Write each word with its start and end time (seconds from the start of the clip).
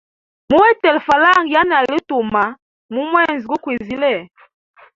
Muhetele 0.49 0.99
falanga 1.07 1.51
yanali 1.55 1.91
utuma 1.99 2.43
mu 2.93 3.01
mwezi 3.11 3.43
gu 3.49 3.57
kwizile. 3.63 4.13